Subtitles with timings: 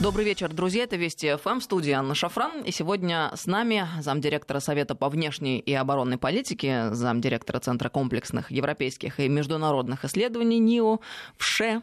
[0.00, 0.84] Добрый вечер, друзья.
[0.84, 2.62] Это Вести ФМ, студия Анна Шафран.
[2.62, 9.18] И сегодня с нами замдиректора Совета по внешней и оборонной политике, замдиректора Центра комплексных европейских
[9.18, 11.00] и международных исследований НИО,
[11.36, 11.82] ВШЭ,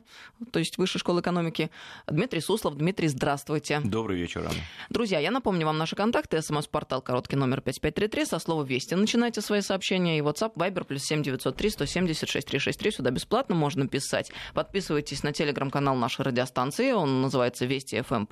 [0.54, 1.70] то есть Высшей школы экономики,
[2.08, 2.78] Дмитрий Суслов.
[2.78, 3.82] Дмитрий, здравствуйте.
[3.84, 4.62] Добрый вечер, Анна.
[4.90, 6.42] Друзья, я напомню вам наши контакты.
[6.42, 8.96] СМС-портал короткий номер 5533 со слова «Вести».
[8.96, 10.20] Начинайте свои сообщения.
[10.20, 12.92] И WhatsApp, Viber, плюс 7903 170 6363.
[12.92, 14.32] Сюда бесплатно можно писать.
[14.54, 16.94] Подписывайтесь на телеграм-канал нашей радиостанции.
[16.94, 18.28] Он называется «Вести FM+,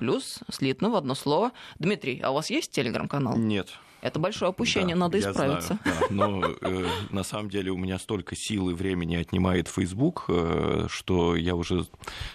[0.50, 1.52] слитно в одно слово.
[1.78, 3.36] Дмитрий, а у вас есть телеграм-канал?
[3.36, 3.68] Нет.
[4.04, 5.78] Это большое опущение, да, надо исправиться.
[5.82, 10.26] Знаю, да, но э, на самом деле у меня столько сил и времени отнимает Facebook,
[10.28, 11.86] э, что я уже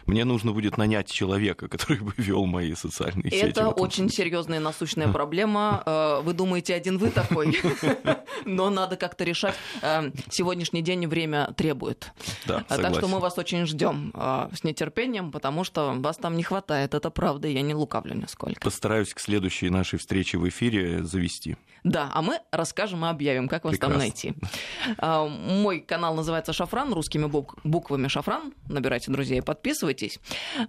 [0.08, 3.50] мне нужно будет нанять человека, который бы вел мои социальные Это сети.
[3.50, 5.84] Это очень серьезная насущная проблема.
[5.86, 7.56] Э, вы думаете, один вы такой,
[8.46, 9.54] но надо как-то решать.
[9.84, 12.12] Э, сегодняшний день время требует.
[12.48, 16.42] Да, так что мы вас очень ждем э, с нетерпением, потому что вас там не
[16.42, 16.96] хватает.
[16.96, 18.60] Это правда, я не лукавлю нисколько.
[18.60, 21.58] Постараюсь к следующей нашей встрече в эфире завести.
[21.84, 23.94] Да, а мы расскажем и объявим, как вас Прекрасно.
[23.94, 24.34] там найти.
[24.98, 27.26] А, мой канал называется Шафран, русскими
[27.64, 28.54] буквами Шафран.
[28.68, 30.20] Набирайте друзей и подписывайтесь.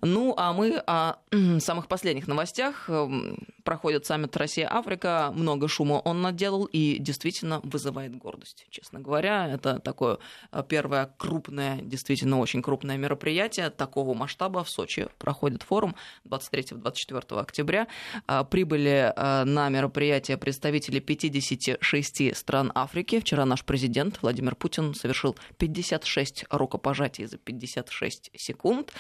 [0.03, 1.17] Ну, а мы о
[1.61, 2.89] самых последних новостях.
[2.89, 9.49] Эм, проходит саммит Россия-Африка, много шума он наделал и действительно вызывает гордость, честно говоря.
[9.49, 10.19] Это такое
[10.53, 14.65] э, первое крупное, действительно очень крупное мероприятие такого масштаба.
[14.65, 17.89] В Сочи проходит форум 23-24 октября.
[18.27, 23.21] А, прибыли э, на мероприятие представители 56 стран Африки.
[23.21, 28.93] Вчера наш президент Владимир Путин совершил 56 рукопожатий за 56 секунд.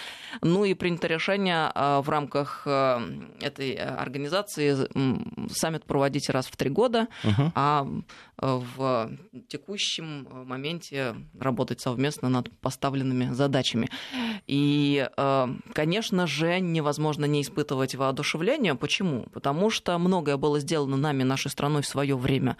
[0.42, 4.88] Ну и принято решение э, в рамках этой организации
[5.52, 7.52] саммит проводить раз в три года, угу.
[7.54, 7.86] а
[8.40, 9.10] э, в
[9.48, 13.88] текущем моменте работать совместно над поставленными задачами.
[14.46, 18.74] И, э, конечно же, невозможно не испытывать воодушевления.
[18.74, 19.26] Почему?
[19.32, 22.56] Потому что многое было сделано нами, нашей страной в свое время.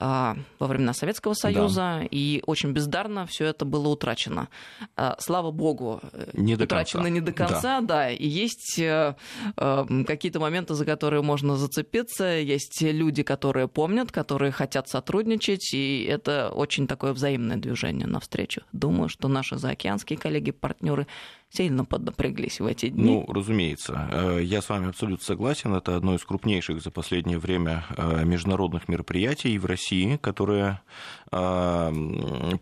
[0.00, 2.08] А, во времена Советского Союза, да.
[2.10, 4.48] и очень бездарно все это было утрачено.
[4.96, 6.00] А, слава богу,
[6.32, 7.86] не утрачено не до конца, да.
[7.86, 9.14] да, и есть э,
[9.56, 16.02] э, какие-то моменты, за которые можно зацепиться, есть люди, которые помнят, которые хотят сотрудничать, и
[16.02, 18.62] это очень такое взаимное движение навстречу.
[18.72, 21.06] Думаю, что наши заокеанские коллеги, партнеры
[21.54, 23.04] сильно поднапряглись в эти дни.
[23.04, 24.08] Ну, разумеется.
[24.10, 25.74] Э, я с вами абсолютно согласен.
[25.74, 30.82] Это одно из крупнейших за последнее время э, международных мероприятий в России, которое
[31.30, 31.92] э,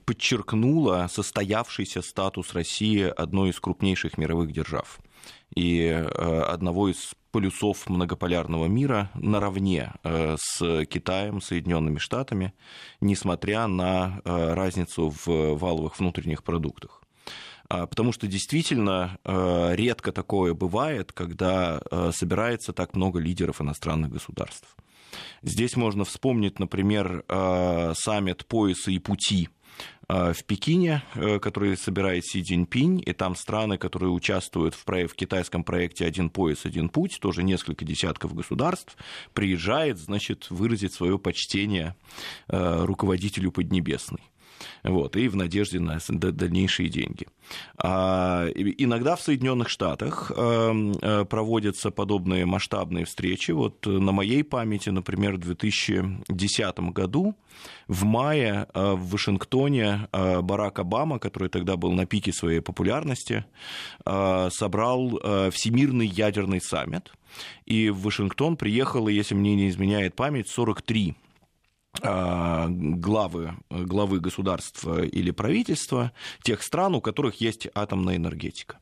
[0.05, 4.99] подчеркнуло состоявшийся статус России одной из крупнейших мировых держав
[5.55, 12.55] и одного из полюсов многополярного мира наравне с Китаем, Соединенными Штатами,
[13.03, 17.02] несмотря на разницу в валовых внутренних продуктах.
[17.73, 24.11] А, потому что действительно э, редко такое бывает, когда э, собирается так много лидеров иностранных
[24.11, 24.77] государств.
[25.41, 29.49] Здесь можно вспомнить, например, э, саммит пояса и пути
[30.07, 31.03] в Пекине,
[31.41, 36.67] который собирает Си Цзиньпинь, и там страны, которые участвуют в, в китайском проекте «Один пояс,
[36.67, 38.95] один путь», тоже несколько десятков государств,
[39.33, 41.97] приезжает, значит, выразить свое почтение
[42.49, 44.21] руководителю Поднебесной
[44.83, 47.27] вот, и в надежде на дальнейшие деньги.
[47.77, 53.51] А, иногда в Соединенных Штатах эм, э, проводятся подобные масштабные встречи.
[53.51, 57.35] Вот на моей памяти, например, в 2010 году,
[57.89, 63.45] в мае э, в Вашингтоне э, Барак Обама, который тогда был на пике своей популярности,
[64.05, 67.13] собрал Всемирный ядерный саммит.
[67.67, 71.32] И в Вашингтон приехало, если мне не изменяет память, 43 а,
[72.01, 78.79] главы, главы государства или правительства тех стран, у которых есть атомная энергетика.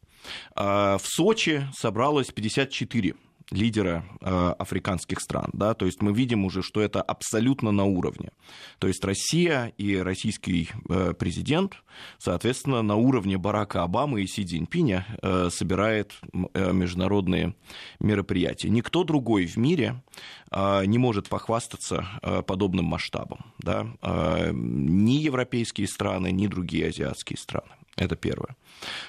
[0.55, 3.15] А, в Сочи собралось 54
[3.51, 5.51] лидера э, африканских стран.
[5.53, 5.75] Да?
[5.75, 8.31] То есть мы видим уже, что это абсолютно на уровне.
[8.79, 11.75] То есть Россия и российский э, президент,
[12.19, 16.15] соответственно, на уровне Барака Обамы и Си Цзиньпиня э, собирает
[16.55, 17.55] э, международные
[17.99, 18.71] мероприятия.
[18.71, 20.03] Никто другой в мире
[20.51, 23.53] э, не может похвастаться э, подобным масштабом.
[23.59, 23.87] Да?
[24.03, 27.80] Э, ни европейские страны, ни другие азиатские страны.
[28.01, 28.57] Это первое.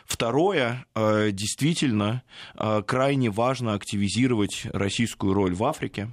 [0.05, 2.23] Второе, э, действительно,
[2.55, 6.09] э, крайне важно активизировать российскую роль в Африке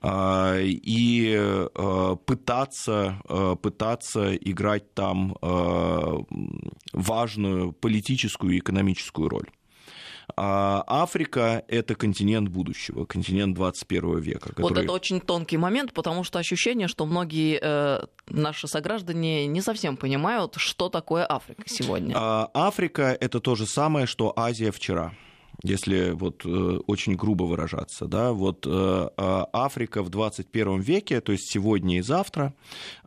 [0.00, 1.66] э, и
[2.24, 3.20] пытаться,
[3.60, 5.36] пытаться играть там
[6.92, 9.50] важную политическую и экономическую роль.
[10.40, 14.50] А Африка— это континент будущего, континент 21 века.
[14.50, 14.62] Который...
[14.62, 19.96] Вот это очень тонкий момент, потому что ощущение, что многие э, наши сограждане не совсем
[19.96, 22.14] понимают, что такое Африка сегодня.
[22.16, 25.12] А, Африка— это то же самое, что Азия вчера
[25.62, 26.48] если вот э,
[26.86, 32.00] очень грубо выражаться, да, вот э, а, Африка в 21 веке, то есть сегодня и
[32.00, 32.54] завтра,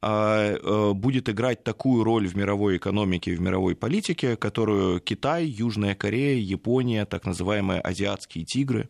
[0.01, 5.95] а, э, будет играть такую роль в мировой экономике, в мировой политике, которую Китай, Южная
[5.95, 8.89] Корея, Япония, так называемые азиатские тигры,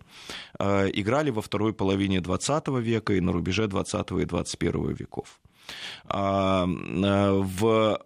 [0.60, 5.40] играли во второй половине 20 века и на рубеже 20 и 21 веков.
[6.06, 7.98] А, в,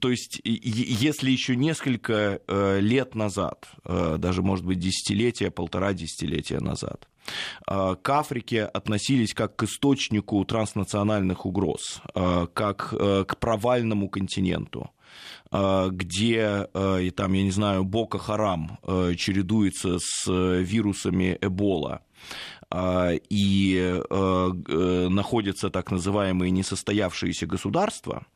[0.00, 2.40] то есть, если еще несколько
[2.80, 7.08] лет назад, даже, может быть, десятилетия, полтора десятилетия назад,
[7.66, 12.02] к Африке относились как к источнику транснациональных угроз,
[12.52, 14.90] как к провальному континенту
[15.52, 18.78] где, и там, я не знаю, Бока Харам
[19.16, 22.02] чередуется с вирусами Эбола, а,
[23.30, 28.26] и э, э, находятся так называемые несостоявшиеся государства,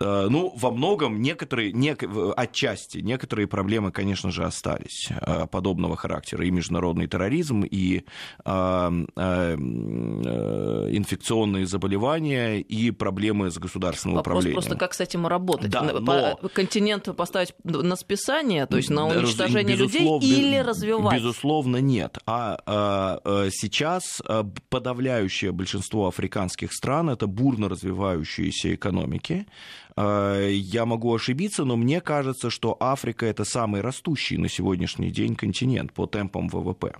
[0.00, 1.96] ну, во многом некоторые, не,
[2.36, 6.46] отчасти, некоторые проблемы, конечно же, остались э, подобного характера.
[6.46, 8.04] И международный терроризм, и
[8.44, 14.62] а, а, инфекционные заболевания, и проблемы с государственным Вопрос управлением.
[14.62, 15.70] просто, как с этим работать?
[15.70, 16.38] Да, но...
[16.52, 21.16] Континент поставить на списание, то есть на уничтожение людей, или развивать?
[21.16, 22.18] Безусловно, нет.
[22.26, 24.22] А, а сейчас
[24.68, 29.46] подавляющее большинство африканских стран это бурно развивающиеся экономики,
[29.89, 35.36] Э, я могу ошибиться, но мне кажется, что Африка это самый растущий на сегодняшний день
[35.36, 36.96] континент по темпам ВВП.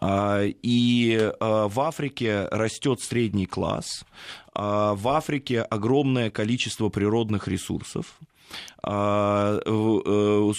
[0.00, 4.04] Э, и э, в Африке растет средний класс,
[4.54, 8.18] в Африке огромное количество природных ресурсов.
[8.82, 9.60] С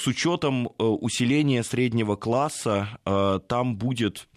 [0.08, 2.90] учетом усиления среднего класса
[3.48, 4.37] там будет Э,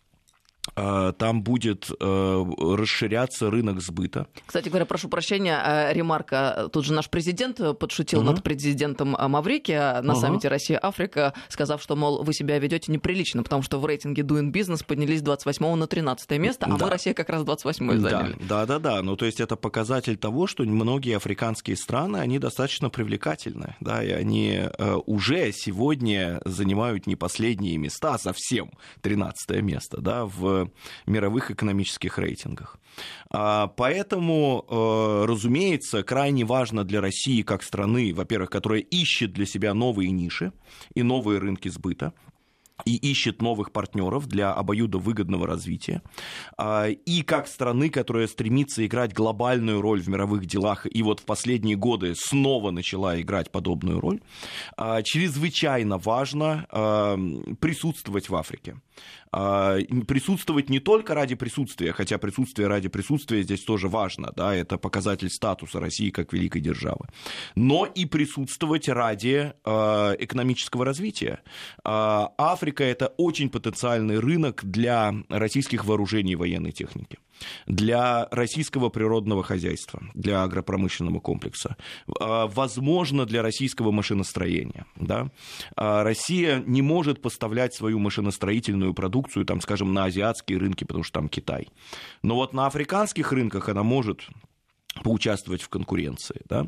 [0.74, 4.26] там будет э, расширяться рынок сбыта.
[4.44, 6.68] Кстати говоря, прошу прощения, э, ремарка.
[6.72, 8.30] Тут же наш президент подшутил угу.
[8.30, 10.20] над президентом Маврики на угу.
[10.20, 14.84] саммите Россия-Африка, сказав, что, мол, вы себя ведете неприлично, потому что в рейтинге Doing Business
[14.84, 16.84] поднялись с 28 на 13 место, а да.
[16.84, 18.36] мы, Россия, как раз 28 заняли.
[18.48, 19.02] Да, да, да.
[19.02, 24.10] Ну, то есть это показатель того, что многие африканские страны, они достаточно привлекательны, да, и
[24.10, 24.60] они
[25.06, 28.70] уже сегодня занимают не последние места, а совсем
[29.00, 30.49] 13 место, да, в
[31.06, 32.78] мировых экономических рейтингах.
[33.30, 39.74] А, поэтому, э, разумеется, крайне важно для России как страны, во-первых, которая ищет для себя
[39.74, 40.52] новые ниши
[40.94, 42.12] и новые рынки сбыта,
[42.84, 46.02] и ищет новых партнеров для обоюдовыгодного развития.
[46.56, 51.24] А, и как страны, которая стремится играть глобальную роль в мировых делах, и вот в
[51.24, 54.20] последние годы снова начала играть подобную роль,
[54.76, 56.66] а, чрезвычайно важно
[57.60, 58.76] присутствовать в Африке.
[59.32, 64.76] А, присутствовать не только ради присутствия, хотя присутствие ради присутствия здесь тоже важно, да, это
[64.76, 67.06] показатель статуса России как великой державы,
[67.54, 71.40] но и присутствовать ради а, экономического развития.
[71.84, 77.18] А, Африка это очень потенциальный рынок для российских вооружений и военной техники
[77.66, 81.76] для российского природного хозяйства, для агропромышленного комплекса,
[82.20, 84.86] а, возможно, для российского машиностроения.
[84.96, 85.30] Да?
[85.76, 91.20] А Россия не может поставлять свою машиностроительную продукцию, там, скажем, на азиатские рынки, потому что
[91.20, 91.68] там Китай.
[92.22, 94.26] Но вот на африканских рынках она может
[94.94, 96.42] поучаствовать в конкуренции.
[96.48, 96.66] Да?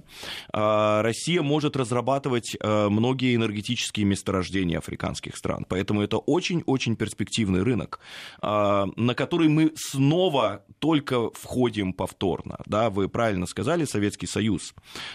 [0.52, 8.00] А Россия может разрабатывать э, многие энергетические месторождения африканских стран, поэтому это очень-очень перспективный рынок,
[8.40, 12.58] а, на который мы снова только входим повторно.
[12.66, 12.90] Да?
[12.90, 14.74] Вы правильно сказали, Советский Союз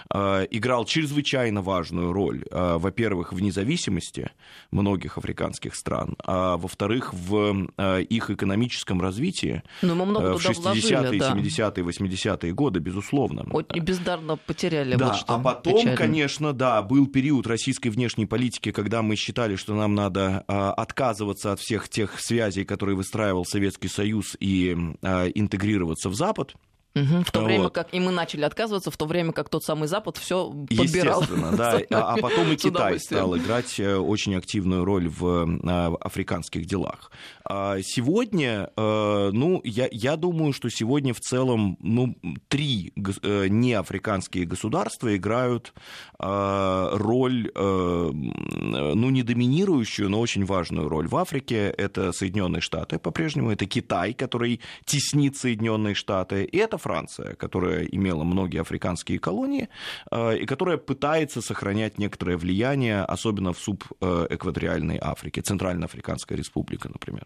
[0.10, 4.32] а, играл чрезвычайно важную роль, во-первых, в независимости
[4.72, 7.68] многих африканских стран, а во-вторых, в
[8.10, 11.34] их экономическом развитии Но мы много в 60-е, да.
[11.34, 13.46] 70-е, 80-е годы, безусловно, безусловно.
[13.52, 14.96] Очень бездарно потеряли.
[14.96, 15.98] Да, вот что а потом, печально.
[15.98, 21.52] конечно, да, был период российской внешней политики, когда мы считали, что нам надо а, отказываться
[21.52, 26.56] от всех тех связей, которые выстраивал Советский Союз, и а, интегрироваться в Запад.
[26.96, 27.46] Угу, в то вот.
[27.46, 31.22] время как и мы начали отказываться, в то время как тот самый Запад все подбирал.
[31.22, 31.78] Естественно, да.
[31.98, 37.12] А, а потом и Китай стал играть э, очень активную роль в э, африканских делах.
[37.46, 42.16] А сегодня, э, ну, я, я думаю, что сегодня в целом, ну,
[42.48, 45.74] три неафриканские государства играют
[46.20, 51.08] роль, ну, не доминирующую, но очень важную роль.
[51.08, 56.84] В Африке это Соединенные Штаты по-прежнему, это Китай, который теснит Соединенные Штаты, и это это
[56.84, 59.70] Франция, которая имела многие африканские колонии
[60.12, 67.26] и которая пытается сохранять некоторое влияние, особенно в субэкваториальной Африке, Центральноафриканская республика, например.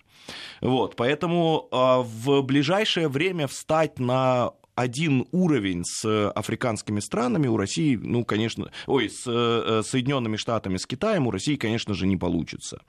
[0.62, 8.24] Вот, поэтому в ближайшее время встать на один уровень с африканскими странами у России, ну,
[8.24, 12.82] конечно, ой, с э, Соединенными Штатами, с Китаем у России, конечно же, не получится.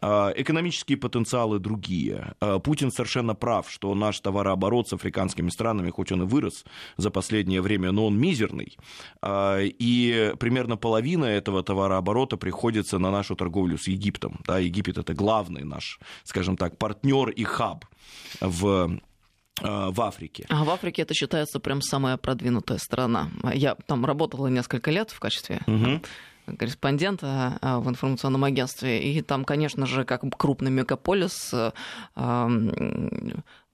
[0.00, 2.34] А, экономические потенциалы другие.
[2.40, 6.64] А, Путин совершенно прав, что наш товарооборот с африканскими странами, хоть он и вырос
[6.96, 8.76] за последнее время, но он мизерный.
[9.22, 14.40] А, и примерно половина этого товарооборота приходится на нашу торговлю с Египтом.
[14.46, 17.84] Да, Египет это главный наш, скажем так, партнер и хаб
[18.40, 18.88] в Э,
[19.60, 20.46] в Африке.
[20.48, 23.28] А в Африке это считается прям самая продвинутая страна.
[23.52, 26.00] Я там работала несколько лет в качестве угу
[26.58, 29.02] корреспондента э, в информационном агентстве.
[29.02, 31.70] И там, конечно же, как крупный мегаполис, э,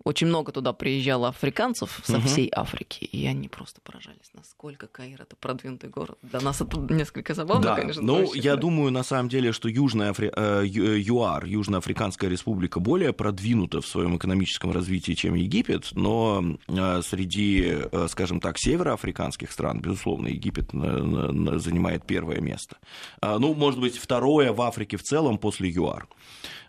[0.04, 2.26] очень много туда приезжало африканцев со угу.
[2.26, 6.18] всей Африки, и они просто поражались, насколько Каир это продвинутый город.
[6.22, 7.76] Для нас это несколько забавно, да.
[7.76, 8.02] конечно.
[8.02, 8.62] Ну, звучит, я да.
[8.62, 10.30] думаю, на самом деле, что Южная Афри...
[10.34, 17.64] Э, ЮАР, Южноафриканская республика, более продвинута в своем экономическом развитии, чем Египет, но э, среди,
[17.92, 22.76] э, скажем так, североафриканских стран, безусловно, Египет занимает первое место.
[23.22, 26.08] Ну, может быть, второе в Африке в целом после ЮАР.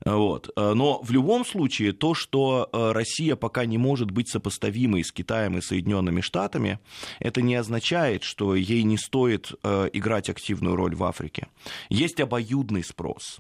[0.04, 0.50] Вот.
[0.56, 5.56] Но в любом случае, то, что Россия Россия пока не может быть сопоставимой с Китаем
[5.56, 6.80] и Соединенными Штатами,
[7.20, 11.48] это не означает, что ей не стоит э, играть активную роль в Африке.
[11.90, 13.40] Есть обоюдный спрос.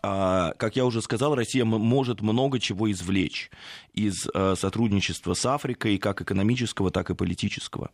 [0.00, 3.50] А, как я уже сказал, Россия может много чего извлечь
[3.92, 7.90] из э, сотрудничества с Африкой, как экономического, так и политического.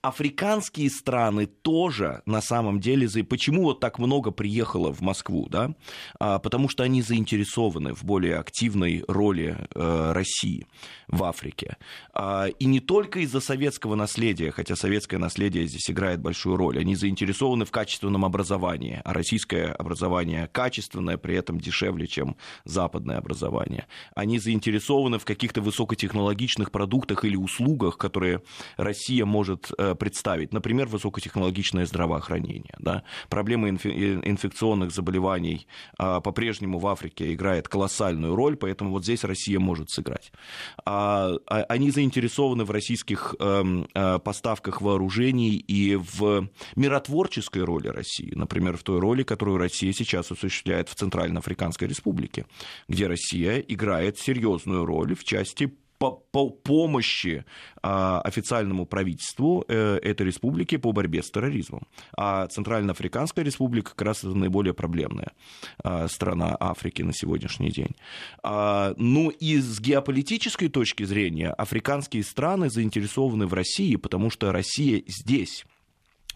[0.00, 3.08] Африканские страны тоже на самом деле...
[3.24, 5.48] Почему вот так много приехало в Москву?
[5.50, 5.74] Да?
[6.20, 10.66] А, потому что они заинтересованы в более активной роли э, России
[11.08, 11.78] в Африке.
[12.12, 16.78] А, и не только из-за советского наследия, хотя советское наследие здесь играет большую роль.
[16.78, 23.86] Они заинтересованы в качественном образовании, а российское образование качественное, при этом дешевле, чем западное образование.
[24.14, 28.42] Они заинтересованы в каких-то высокотехнологичных продуктах или услугах, которые
[28.76, 30.52] Россия может э, представить.
[30.52, 32.74] Например, высокотехнологичное здравоохранение.
[32.78, 33.02] Да?
[33.28, 35.66] Проблема инфекционных заболеваний
[35.98, 40.32] а, по-прежнему в Африке играет колоссальную роль, поэтому вот здесь Россия может сыграть.
[40.84, 48.32] А, а, они заинтересованы в российских эм, э, поставках вооружений и в миротворческой роли России,
[48.34, 52.46] например, в той роли, которую Россия сейчас осуществляет в Центральной Центральноафриканской республики,
[52.88, 57.44] где Россия играет серьезную роль в части по, по помощи
[57.82, 61.86] а, официальному правительству э, этой республики по борьбе с терроризмом.
[62.16, 65.32] А Центральноафриканская республика как раз это наиболее проблемная
[65.84, 67.94] а, страна Африки на сегодняшний день.
[68.42, 75.02] А, ну и с геополитической точки зрения африканские страны заинтересованы в России, потому что Россия
[75.06, 75.66] здесь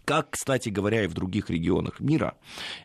[0.05, 2.37] как, кстати говоря, и в других регионах мира,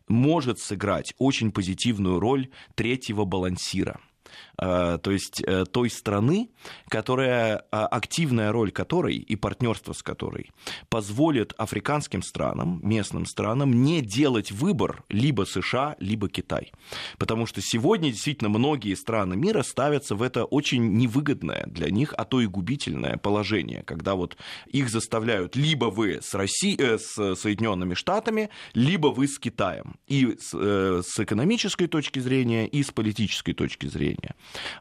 [0.07, 3.99] может сыграть очень позитивную роль третьего балансира–
[4.57, 6.49] то есть э, той страны,
[6.89, 10.51] которая, а, активная роль которой и партнерство с которой
[10.89, 16.71] позволит африканским странам, местным странам не делать выбор либо США, либо Китай.
[17.17, 22.25] Потому что сегодня действительно многие страны мира ставятся в это очень невыгодное для них, а
[22.25, 27.93] то и губительное положение, когда вот их заставляют либо вы с, Россией, э, с Соединенными
[27.93, 29.95] Штатами, либо вы с Китаем.
[30.07, 34.18] И э, с экономической точки зрения, и с политической точки зрения.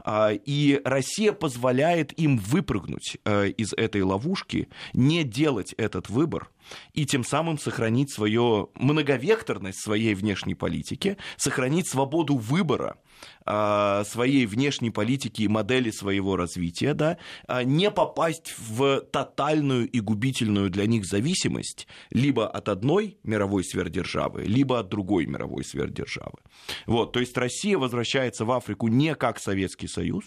[0.04, 6.50] А, и Россия позволяет им выпрыгнуть э, из этой ловушки, не делать этот выбор
[6.92, 12.98] и тем самым сохранить свою многовекторность своей внешней политики, сохранить свободу выбора
[13.44, 20.68] своей внешней политики и модели своего развития, да, а, не попасть в тотальную и губительную
[20.68, 26.38] для них зависимость либо от одной мировой сверхдержавы, либо от другой мировой сверхдержавы.
[26.86, 30.24] Вот, то есть Россия возвращается в Африку не как Советский Союз,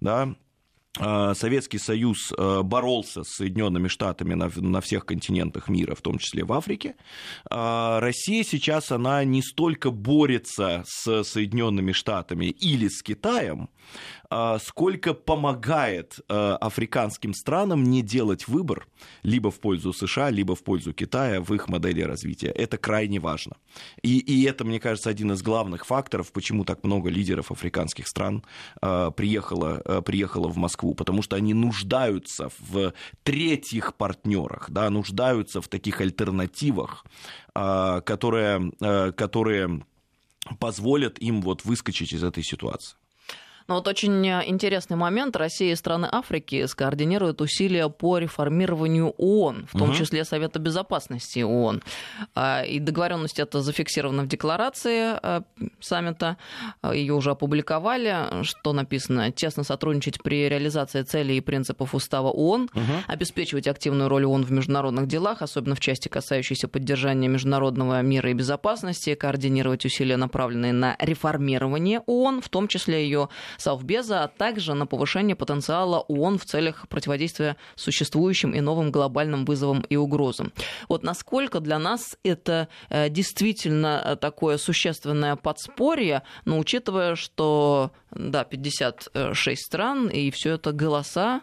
[0.00, 0.34] да, а,
[0.96, 6.44] Советский Союз а, боролся с Соединенными Штатами на, на всех континентах мира, в том числе
[6.44, 6.94] в Африке.
[7.50, 13.70] А, Россия сейчас, она не столько борется с Соединенными Штатами или с Китаем,
[14.23, 14.23] а,
[14.58, 18.88] сколько помогает а, африканским странам не делать выбор
[19.22, 22.48] либо в пользу США, либо в пользу Китая в их модели развития.
[22.48, 23.56] Это крайне важно.
[24.02, 28.42] И, и это, мне кажется, один из главных факторов, почему так много лидеров африканских стран
[28.80, 35.68] а, приехало, приехало в Москву, потому что они нуждаются в третьих партнерах, да, нуждаются в
[35.68, 37.04] таких альтернативах,
[37.54, 38.72] которые,
[39.16, 39.84] которые
[40.58, 42.96] позволят им вот выскочить из этой ситуации.
[43.66, 45.36] Но вот очень интересный момент.
[45.36, 49.96] Россия и страны Африки скоординируют усилия по реформированию ООН, в том угу.
[49.96, 51.82] числе Совета Безопасности ООН.
[52.34, 55.42] А, и договоренность это зафиксирована в декларации а,
[55.80, 56.36] саммита.
[56.92, 62.82] Ее уже опубликовали, что написано тесно сотрудничать при реализации целей и принципов устава ООН, угу.
[63.06, 68.34] обеспечивать активную роль ООН в международных делах, особенно в части, касающейся поддержания международного мира и
[68.34, 74.86] безопасности, координировать усилия, направленные на реформирование ООН, в том числе ее Совбеза, а также на
[74.86, 80.52] повышение потенциала ООН в целях противодействия существующим и новым глобальным вызовам и угрозам.
[80.88, 89.60] Вот насколько для нас это э, действительно такое существенное подспорье, но учитывая, что да, 56
[89.60, 91.42] стран, и все это голоса,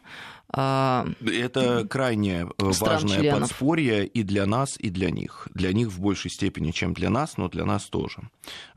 [0.53, 3.49] Это крайне э, важное членов.
[3.49, 5.47] подспорье и для нас, и для них.
[5.53, 8.29] Для них в большей степени, чем для нас, но для нас тоже.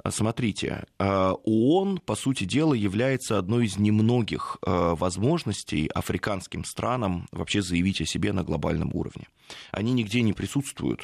[0.03, 7.63] А, смотрите, а, ООН, по сути дела, является одной из немногих возможностей африканским странам вообще
[7.63, 9.27] заявить о себе на глобальном уровне.
[9.73, 11.03] Они нигде не присутствуют,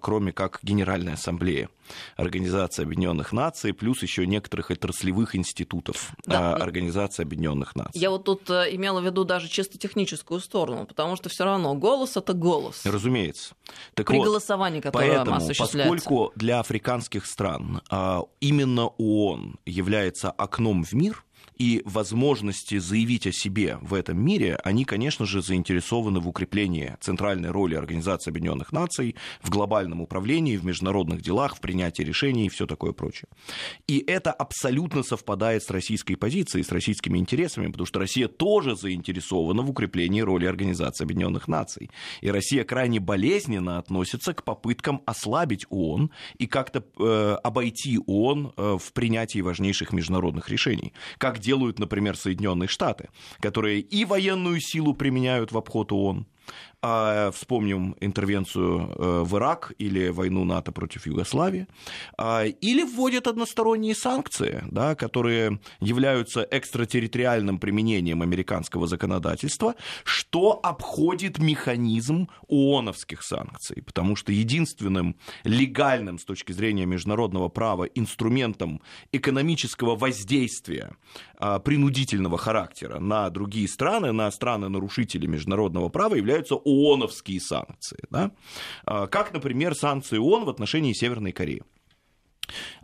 [0.00, 1.68] кроме как Генеральная Ассамблея.
[2.16, 6.54] Организации Объединенных Наций, плюс еще некоторых отраслевых институтов да.
[6.54, 8.00] Организации Объединенных Наций.
[8.00, 11.74] Я вот тут э, имела в виду даже чисто техническую сторону, потому что все равно
[11.74, 12.84] голос это голос.
[12.84, 13.54] Разумеется.
[13.94, 15.94] Так При вот, голосовании, которое поэтому, осуществляется.
[15.94, 21.24] Поскольку для африканских стран а, именно ООН является окном в мир,
[21.56, 27.50] и возможности заявить о себе в этом мире, они, конечно же, заинтересованы в укреплении центральной
[27.50, 32.66] роли Организации Объединенных Наций в глобальном управлении, в международных делах, в принятии решений и все
[32.66, 33.28] такое прочее.
[33.86, 39.62] И это абсолютно совпадает с российской позицией, с российскими интересами, потому что Россия тоже заинтересована
[39.62, 41.90] в укреплении роли Организации Объединенных Наций.
[42.20, 48.78] И Россия крайне болезненно относится к попыткам ослабить ООН и как-то э, обойти ООН э,
[48.80, 50.92] в принятии важнейших международных решений.
[51.18, 53.08] Как делают, например, Соединенные Штаты,
[53.40, 56.26] которые и военную силу применяют в обход ООН,
[56.86, 61.66] а, вспомним интервенцию э, в Ирак или войну НАТО против Югославии,
[62.18, 72.28] а, или вводят односторонние санкции, да, которые являются экстратерриториальным применением американского законодательства, что обходит механизм
[72.48, 80.96] ООНовских санкций, потому что единственным легальным с точки зрения международного права инструментом экономического воздействия
[81.38, 87.98] а, принудительного характера на другие страны, на страны-нарушители международного права являются ООНовские санкции.
[88.10, 88.30] Да?
[88.84, 91.62] А, как, например, санкции ООН в отношении Северной Кореи.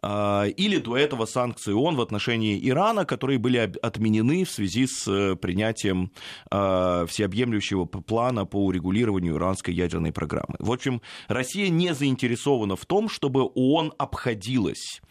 [0.03, 5.07] А, или до этого санкции ООН в отношении Ирана, которые были отменены в связи с
[5.07, 6.13] э, принятием
[6.51, 10.57] а, всеобъемлющего плана по урегулированию иранской ядерной программы.
[10.59, 15.03] В общем, Россия не заинтересована в том, чтобы ООН обходилась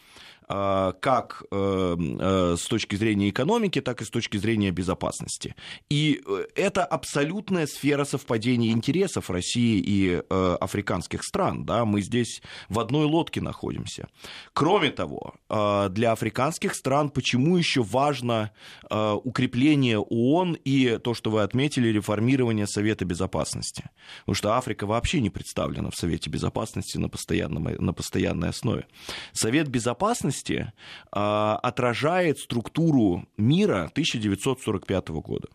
[0.50, 5.54] как э, э, с точки зрения экономики, так и с точки зрения безопасности.
[5.92, 11.66] И э, это абсолютная сфера совпадения интересов России и африканских стран.
[11.66, 11.86] Да?
[11.86, 14.08] Мы здесь в одной лодке находимся.
[14.54, 18.52] Кроме того, для африканских стран почему еще важно
[18.90, 23.90] укрепление ООН и то, что вы отметили, реформирование Совета Безопасности?
[24.22, 28.88] Потому что Африка вообще не представлена в Совете Безопасности на, постоянном, на постоянной основе.
[29.34, 30.72] Совет Безопасности части
[31.12, 35.48] а, отражает структуру мира 1945 года.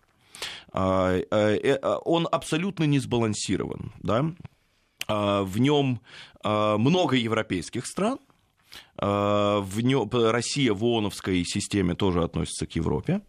[0.72, 3.92] А, э, а, он абсолютно не сбалансирован.
[4.02, 4.32] Да?
[5.06, 6.00] В нем
[6.42, 8.18] много европейских стран,
[8.96, 13.20] в нем, Россия в ООНовской системе тоже относится к Европе.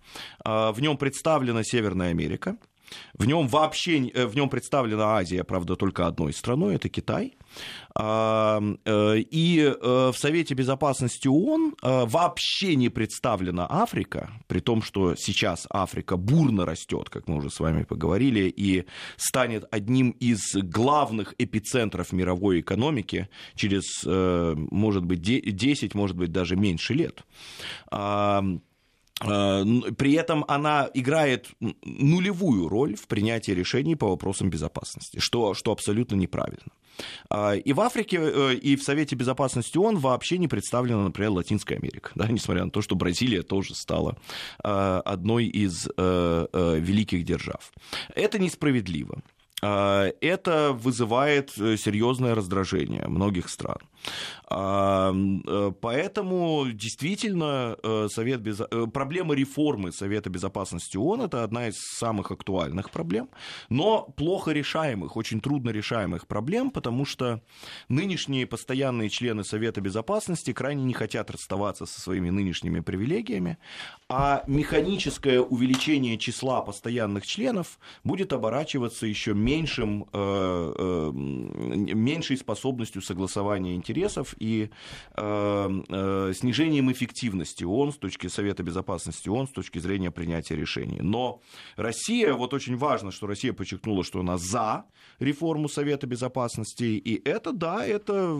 [0.45, 2.55] В нем представлена Северная Америка.
[3.13, 7.38] В нем вообще э, в нем представлена Азия, правда, только одной страной, это Китай.
[7.95, 15.15] А, э, и э, в Совете Безопасности ООН вообще не представлена Африка, при том, что
[15.15, 18.86] сейчас Африка бурно растет, как мы уже с вами поговорили, и
[19.17, 26.93] станет одним из главных эпицентров мировой экономики через, может быть, 10, может быть, даже меньше
[26.93, 27.24] лет.
[29.21, 29.63] Э,
[29.97, 36.15] при этом она играет нулевую роль в принятии решений по вопросам безопасности, что, что абсолютно
[36.15, 36.71] неправильно.
[37.30, 41.75] А, и в Африке, э, и в Совете Безопасности ООН вообще не представлена, например, Латинская
[41.75, 44.17] Америка, да, несмотря на то, что Бразилия тоже стала
[44.63, 47.71] э, одной из великих держав.
[48.15, 49.21] Это несправедливо.
[50.21, 53.80] Это вызывает серьезное раздражение многих стран.
[55.82, 57.75] Поэтому действительно
[58.10, 58.62] Совет Без...
[58.93, 63.30] проблема реформы Совета Безопасности ООН это одна из самых актуальных проблем,
[63.69, 67.41] но плохо решаемых, очень трудно решаемых проблем, потому что
[67.89, 73.58] нынешние постоянные члены Совета Безопасности крайне не хотят расставаться со своими нынешними привилегиями,
[74.07, 83.73] а механическое увеличение числа постоянных членов будет оборачиваться еще меньшим, э, э, меньшей способностью согласования
[83.73, 84.69] интересов и
[85.15, 90.99] э, снижением эффективности ООН с точки Совета Безопасности ООН с точки зрения принятия решений.
[91.01, 91.41] Но
[91.75, 94.85] Россия, вот очень важно, что Россия подчеркнула, что она за
[95.17, 98.35] реформу Совета Безопасности, и это, да, это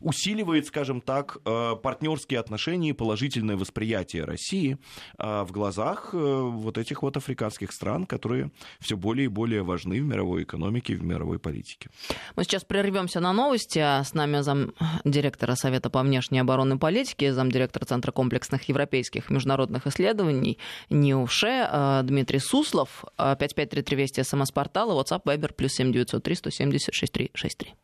[0.00, 4.75] усиливает, скажем так, партнерские отношения и положительное восприятие России
[5.18, 10.00] а, в глазах э, вот этих вот африканских стран, которые все более и более важны
[10.00, 11.90] в мировой экономике и в мировой политике.
[12.36, 13.78] Мы сейчас прервемся на новости.
[13.78, 14.72] А с нами зам
[15.04, 20.58] директора Совета по внешней оборонной политике, замдиректора Центра комплексных европейских международных исследований
[20.90, 23.04] НИУШЕ а, Дмитрий Суслов.
[23.16, 27.74] 5533 Вести СМС-портала, WhatsApp, Viber, плюс 7903 170 6363.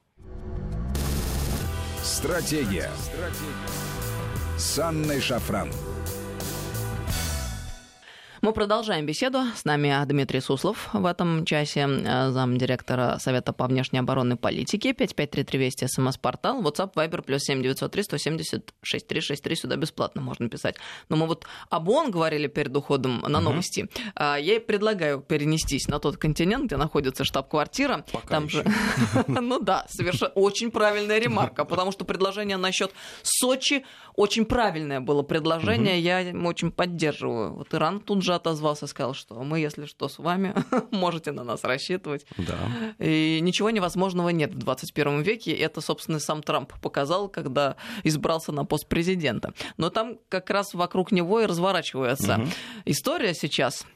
[2.02, 2.90] Стратегия.
[2.98, 3.92] Стратегия.
[4.58, 5.70] С Анной Шафран.
[8.42, 9.44] Мы продолжаем беседу.
[9.54, 14.92] С нами Дмитрий Суслов в этом часе, э, замдиректора Совета по внешней оборонной политике.
[14.92, 19.54] 5533 Вести, СМС-портал, WhatsApp, Viber, плюс 7903 170 6363.
[19.54, 20.74] Сюда бесплатно можно писать.
[21.08, 23.82] Но мы вот об ООН говорили перед уходом на новости.
[23.82, 24.24] Угу.
[24.40, 28.04] Я предлагаю перенестись на тот континент, где находится штаб-квартира.
[28.28, 28.64] Там же...
[29.28, 33.84] Ну да, совершенно очень правильная ремарка, потому что предложение насчет Сочи
[34.16, 36.00] очень правильное было предложение.
[36.00, 37.54] Я очень поддерживаю.
[37.54, 40.54] Вот Иран тут же же отозвался, сказал, что мы, если что, с вами,
[40.90, 42.26] можете на нас рассчитывать.
[42.38, 42.56] Да.
[42.98, 45.52] И ничего невозможного нет в 21 веке.
[45.52, 49.52] Это, собственно, сам Трамп показал, когда избрался на пост президента.
[49.76, 52.48] Но там как раз вокруг него и разворачивается угу.
[52.84, 53.86] история сейчас.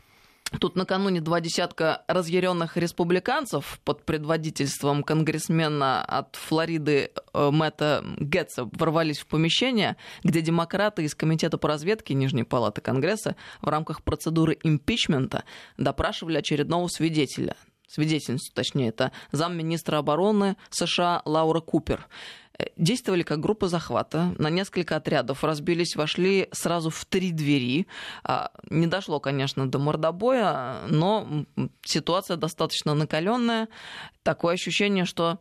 [0.61, 9.19] Тут накануне два десятка разъяренных республиканцев под предводительством конгрессмена от Флориды э, Мэтта Гетца ворвались
[9.19, 15.43] в помещение, где демократы из Комитета по разведке Нижней Палаты Конгресса в рамках процедуры импичмента
[15.79, 17.57] допрашивали очередного свидетеля.
[17.89, 22.07] Свидетельницу, точнее, это замминистра обороны США Лаура Купер
[22.77, 24.35] действовали как группа захвата.
[24.39, 27.87] На несколько отрядов разбились, вошли сразу в три двери.
[28.25, 31.47] А, не дошло, конечно, до мордобоя, но
[31.83, 33.69] ситуация достаточно накаленная.
[34.23, 35.39] Такое ощущение, что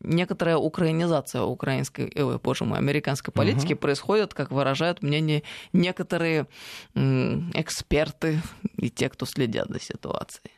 [0.00, 3.80] некоторая украинизация украинской, ой, боже мой, американской политики угу.
[3.80, 5.42] происходит, как выражают мнение
[5.72, 6.46] некоторые
[6.94, 8.40] эксперты
[8.76, 10.52] и те, кто следят за ситуацией.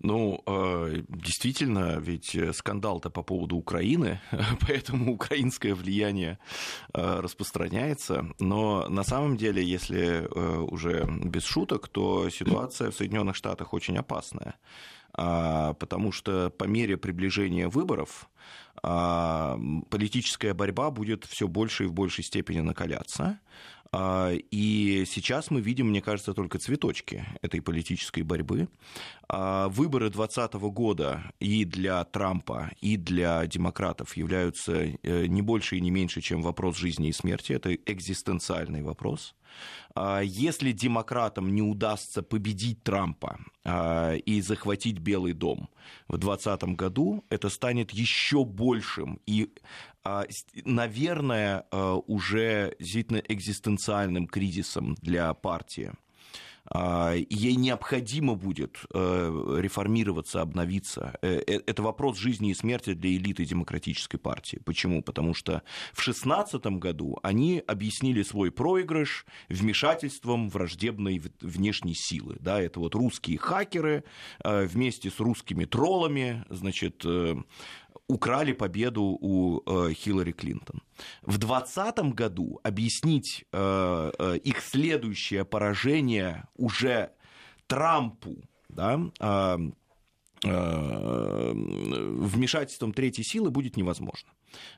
[0.00, 4.20] Ну, э, действительно, ведь скандал-то по поводу Украины,
[4.66, 6.38] поэтому украинское влияние
[6.94, 8.26] э, распространяется.
[8.38, 13.98] Но на самом деле, если э, уже без шуток, то ситуация в Соединенных Штатах очень
[13.98, 14.54] опасная.
[15.20, 18.28] А, потому что по мере приближения выборов
[18.82, 19.58] а,
[19.90, 23.40] политическая борьба будет все больше и в большей степени накаляться.
[23.90, 28.68] А, и сейчас мы видим, мне кажется, только цветочки этой политической борьбы.
[29.28, 35.80] А, выборы 2020 года и для Трампа, и для демократов являются э, не больше и
[35.80, 37.52] не меньше, чем вопрос жизни и смерти.
[37.52, 39.34] Это экзистенциальный вопрос.
[39.94, 43.38] А, если демократам не удастся победить Трампа
[44.24, 45.68] и захватить Белый дом
[46.06, 49.52] в 2020 году, это станет еще большим и
[50.08, 50.24] а,
[50.64, 55.92] наверное, а, уже действительно экзистенциальным кризисом для партии.
[56.70, 61.18] А, ей необходимо будет э, реформироваться, обновиться.
[61.22, 64.60] Э, э, это вопрос жизни и смерти для элиты демократической партии.
[64.64, 65.02] Почему?
[65.02, 72.36] Потому что в 2016 году они объяснили свой проигрыш вмешательством враждебной внешней силы.
[72.40, 74.04] Да, это вот русские хакеры
[74.44, 77.04] вместе с русскими троллами, значит,
[78.06, 80.82] украли победу у э, Хиллари Клинтон.
[81.22, 87.12] В 2020 году объяснить э, э, их следующее поражение уже
[87.66, 88.36] Трампу,
[88.68, 89.58] да, э,
[90.44, 94.30] э, вмешательством третьей силы будет невозможно.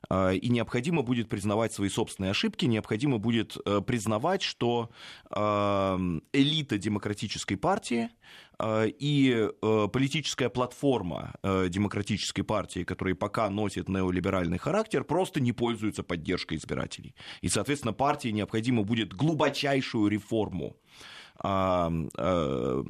[0.08, 4.90] Э, и необходимо будет признавать свои собственные ошибки, необходимо будет э, признавать, что
[6.32, 8.10] элита демократической партии
[8.60, 9.48] Э, и
[9.92, 17.14] политическая платформа демократической партии, которая пока носит неолиберальный характер, просто не пользуется поддержкой избирателей.
[17.40, 20.76] И, соответственно, партии необходимо будет глубочайшую реформу
[21.42, 22.82] а, а,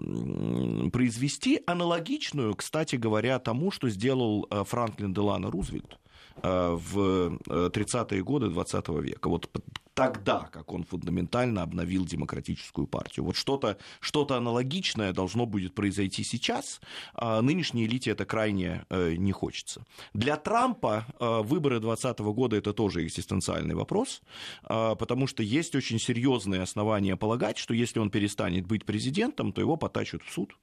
[0.92, 5.98] произвести аналогичную, кстати говоря, тому, что сделал Франклин Делано Рузвельт
[6.42, 9.28] в 30-е годы 20 века.
[9.28, 9.48] Вот
[9.94, 13.26] тогда, как он фундаментально обновил демократическую партию.
[13.26, 16.80] Вот что-то что аналогичное должно будет произойти сейчас.
[17.14, 19.84] А нынешней элите это крайне э, не хочется.
[20.14, 24.22] Для Трампа э, выборы 2020 года это тоже экзистенциальный вопрос,
[24.68, 29.60] э, потому что есть очень серьезные основания полагать, что если он перестанет быть президентом, то
[29.60, 30.54] его потащат в суд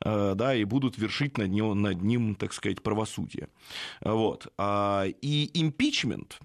[0.00, 3.48] да, и будут вершить над ним, над ним так сказать, правосудие.
[4.00, 4.52] Вот.
[4.58, 6.38] А, и импичмент,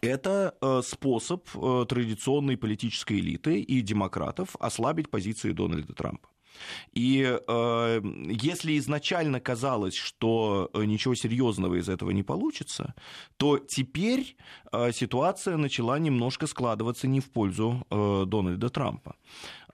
[0.00, 6.28] это э, способ э, традиционной политической элиты и демократов ослабить позиции Дональда Трампа.
[6.92, 8.00] И э,
[8.42, 12.94] если изначально казалось, что ничего серьезного из этого не получится,
[13.36, 14.36] то теперь
[14.72, 19.16] э, ситуация начала немножко складываться не в пользу э, Дональда Трампа.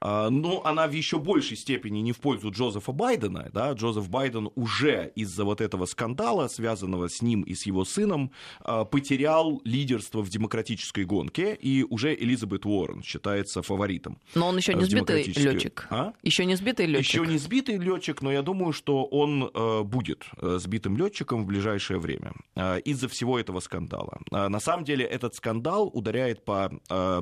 [0.01, 3.51] А, но она в еще большей степени не в пользу Джозефа Байдена.
[3.53, 3.73] Да?
[3.73, 8.85] Джозеф Байден уже из-за вот этого скандала, связанного с ним и с его сыном, а,
[8.85, 14.19] потерял лидерство в демократической гонке, и уже Элизабет Уоррен считается фаворитом.
[14.35, 15.87] Но он еще не сбитый летчик.
[15.91, 16.13] А?
[16.23, 17.15] Еще не сбитый летчик.
[17.15, 21.47] Еще не сбитый летчик, но я думаю, что он э, будет э, сбитым летчиком в
[21.47, 24.21] ближайшее время э, из-за всего этого скандала.
[24.31, 26.71] На самом деле этот скандал ударяет по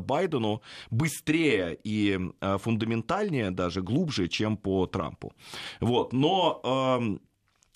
[0.01, 2.19] Байдену быстрее и
[2.67, 5.33] фундаментальнее, даже глубже, чем по Трампу.
[5.81, 6.13] Вот.
[6.13, 7.21] Но эм,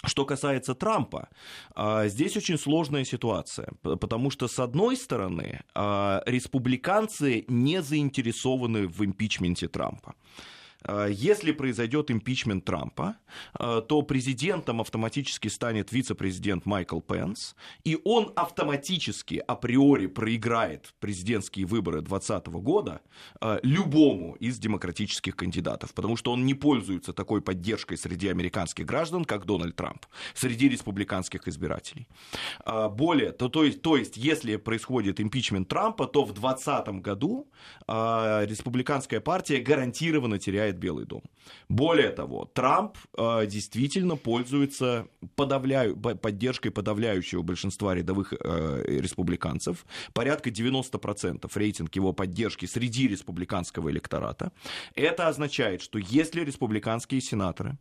[0.07, 1.29] что касается Трампа,
[1.77, 9.01] э, здесь очень сложная ситуация, потому что, с одной стороны, э, республиканцы не заинтересованы в
[9.05, 10.15] импичменте Трампа.
[10.85, 13.17] Э, если произойдет импичмент Трампа,
[13.59, 22.01] э, то президентом автоматически станет вице-президент Майкл Пенс, и он автоматически априори проиграет президентские выборы
[22.01, 23.01] 2020 года
[23.41, 29.25] э, любому из демократических кандидатов, потому что он не пользуется такой поддержкой среди американских граждан,
[29.25, 32.09] как Дональд Трамп, среди республиканских избирателей.
[32.91, 37.49] Более, то, то, есть, то есть, если происходит импичмент Трампа, то в 2020 году
[37.89, 41.23] республиканская партия гарантированно теряет подавляет Белый дом.
[41.69, 45.07] Более того, Трамп э, действительно пользуется
[45.37, 49.87] подавляю, поддержкой подавляющего большинства рядовых э, республиканцев.
[50.13, 54.53] Порядка 90% рейтинг его поддержки среди республиканского электората.
[54.95, 57.77] Это означает, что если республиканские сенаторы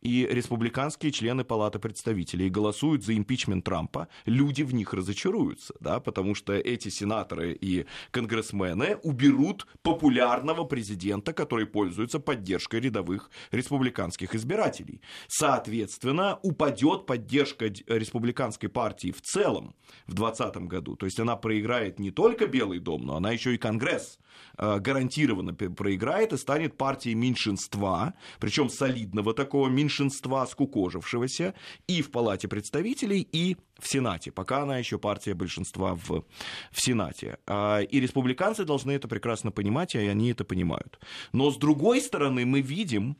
[0.00, 6.34] и республиканские члены Палаты представителей голосуют за импичмент Трампа, люди в них разочаруются, да, потому
[6.34, 15.00] что эти сенаторы и конгрессмены уберут популярного президента, который пользуется поддержкой рядовых республиканских избирателей.
[15.28, 19.74] Соответственно, упадет поддержка республиканской партии в целом
[20.06, 20.96] в 2020 году.
[20.96, 24.18] То есть она проиграет не только Белый дом, но она еще и Конгресс
[24.58, 31.54] гарантированно проиграет и станет партией меньшинства, причем солидного такого такого меньшинства скукожившегося
[31.86, 36.24] и в Палате представителей, и в Сенате, пока она еще партия большинства в,
[36.72, 37.38] в Сенате.
[37.46, 40.98] А, и республиканцы должны это прекрасно понимать, и они это понимают.
[41.32, 43.16] Но с другой стороны, мы видим,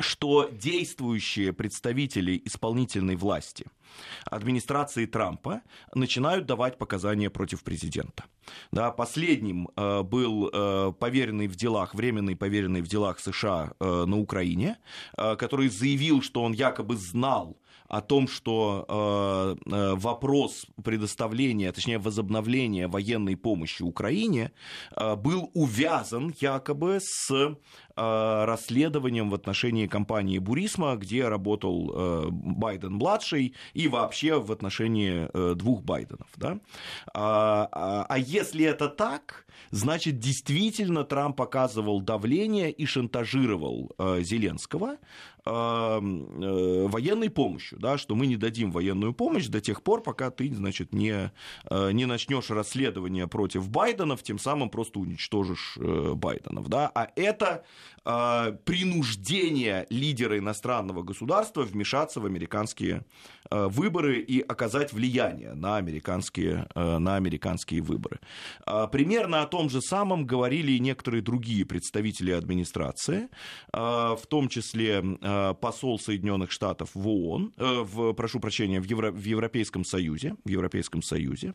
[0.00, 3.66] что действующие представители исполнительной власти
[4.24, 5.62] администрации Трампа
[5.94, 8.24] начинают давать показания против президента.
[8.70, 14.18] Да, последним э, был э, поверенный в делах, временный поверенный в делах США э, на
[14.18, 14.76] Украине,
[15.16, 17.56] э, который заявил, что он якобы знал
[17.88, 24.52] о том, что э, э, вопрос предоставления, точнее возобновления военной помощи Украине
[24.96, 27.56] э, был увязан якобы с
[27.96, 35.82] расследованием в отношении компании Бурисма, где работал э, Байден-младший, и вообще в отношении э, двух
[35.82, 36.28] Байденов.
[36.36, 36.58] Да?
[37.14, 44.96] А, а, а если это так, значит, действительно Трамп оказывал давление и шантажировал э, Зеленского
[45.46, 46.00] э,
[46.88, 50.92] военной помощью, да, что мы не дадим военную помощь до тех пор, пока ты, значит,
[50.92, 51.30] не,
[51.70, 56.68] не начнешь расследование против Байденов, тем самым просто уничтожишь Байденов.
[56.68, 56.90] Да?
[56.94, 57.64] А это
[58.04, 63.04] принуждение лидера иностранного государства вмешаться в американские
[63.50, 68.20] выборы и оказать влияние на американские, на американские выборы.
[68.92, 73.28] Примерно о том же самом говорили и некоторые другие представители администрации,
[73.72, 75.02] в том числе
[75.60, 80.48] посол Соединенных Штатов в ООН, э, в, прошу прощения, в, Евро, в Европейском Союзе, в
[80.48, 81.54] Европейском Союзе.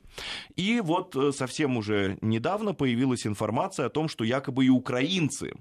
[0.55, 5.53] И вот э, совсем уже недавно появилась информация о том, что якобы и украинцы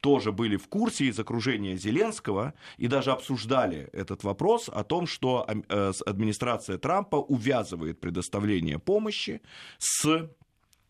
[0.00, 5.46] тоже были в курсе из окружения Зеленского и даже обсуждали этот вопрос о том, что
[5.48, 9.40] э, администрация Трампа увязывает предоставление помощи
[9.78, 10.28] с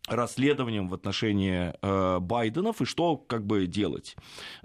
[0.06, 4.16] расследованием в отношении э, Байденов и что как бы делать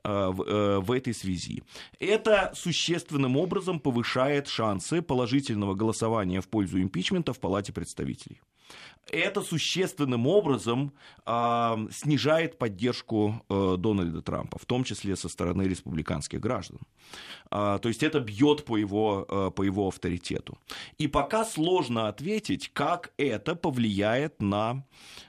[0.04, 1.63] э, в, э, в этой связи.
[2.00, 8.41] Это существенным образом повышает шансы положительного голосования в пользу импичмента в Палате представителей
[9.12, 10.93] это существенным образом
[11.26, 16.80] э, снижает поддержку э, Дональда Трампа, в том числе со стороны республиканских граждан.
[17.52, 20.58] Э, то есть это бьет по его, э, по его авторитету.
[20.98, 24.86] И пока сложно ответить, как это повлияет на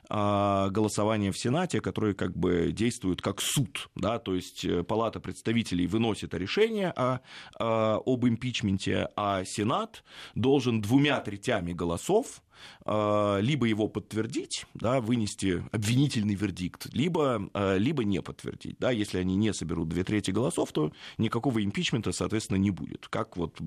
[0.09, 3.91] э, голосование в Сенате, которое как бы действует как суд.
[3.95, 4.19] Да?
[4.19, 7.21] То есть э, Палата представителей выносит решение о,
[7.59, 12.43] о, об импичменте, а Сенат должен двумя третями голосов
[12.87, 18.77] либо его подтвердить, да, вынести обвинительный вердикт, либо, а, либо не подтвердить.
[18.79, 23.09] Да, если они не соберут две трети голосов, то никакого импичмента, соответственно, не будет.
[23.09, 23.59] Как вот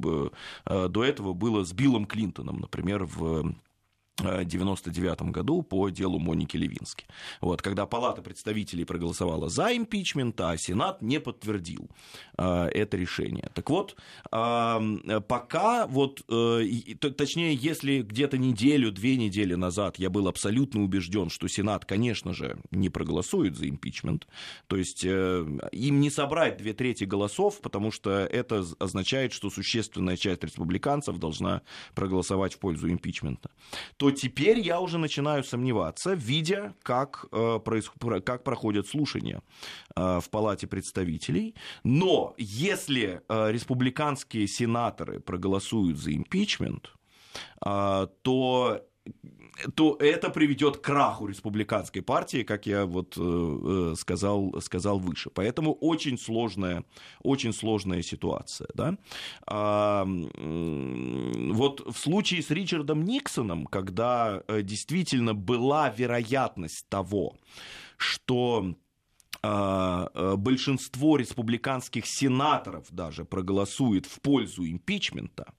[0.65, 3.55] а, до этого было с Биллом Клинтоном, например, в
[4.17, 7.05] 1999 году по делу Моники Левински.
[7.41, 11.89] Вот, когда Палата представителей проголосовала за импичмент, а Сенат не подтвердил
[12.37, 13.49] э, это решение.
[13.55, 13.95] Так вот,
[14.31, 16.63] э, пока, вот, э,
[16.99, 22.59] точнее, если где-то неделю, две недели назад я был абсолютно убежден, что Сенат, конечно же,
[22.69, 24.27] не проголосует за импичмент,
[24.67, 30.17] то есть э, им не собрать две трети голосов, потому что это означает, что существенная
[30.17, 31.61] часть республиканцев должна
[31.95, 33.49] проголосовать в пользу импичмента
[34.03, 37.59] то теперь я уже начинаю сомневаться, видя, как, э,
[38.25, 39.41] как проходят слушания
[39.95, 41.55] э, в Палате представителей.
[41.85, 46.91] Но если э, республиканские сенаторы проголосуют за импичмент,
[47.61, 48.81] то
[49.75, 55.29] то это приведет к краху республиканской партии, как я вот э, сказал, сказал выше.
[55.29, 56.83] Поэтому очень сложная,
[57.21, 58.67] очень сложная ситуация.
[58.73, 58.97] Да?
[59.45, 67.35] А, вот в случае с Ричардом Никсоном, когда э, действительно была вероятность того,
[67.97, 68.75] что
[69.45, 75.53] а, э, большинство республиканских сенаторов даже проголосует в пользу импичмента,